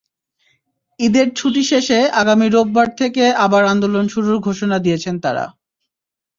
ঈদের 0.99 1.27
ছুটি 1.35 1.63
শেষে 1.71 1.99
আগামী 2.21 2.47
রোববার 2.47 2.89
থেকে 2.99 3.23
আবার 3.45 3.63
আন্দোলন 3.65 4.05
শুরুর 4.13 4.37
ঘোষণা 4.47 4.77
দিয়েছেন 4.85 5.15
তাঁরা। 5.23 5.45